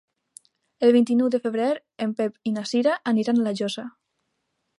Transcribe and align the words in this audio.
El 0.87 0.93
vint-i-nou 0.95 1.29
de 1.35 1.39
febrer 1.43 1.67
en 2.07 2.15
Pep 2.23 2.41
i 2.53 2.57
na 2.57 2.65
Cira 2.71 2.97
aniran 3.13 3.45
a 3.45 3.47
La 3.51 3.55
Llosa. 3.61 3.87